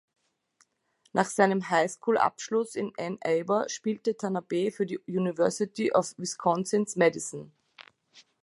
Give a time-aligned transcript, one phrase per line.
[1.13, 7.51] Nach seinem High-School-Abschluss in Ann Arbor spielte Tanabe für die University of Wisconsin–Madison.